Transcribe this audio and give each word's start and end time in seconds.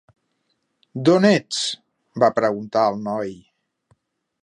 "D'on 1.09 1.27
ets?", 1.29 1.61
va 2.25 2.33
preguntar 2.41 2.89
el 2.95 3.01
noi. 3.13 3.39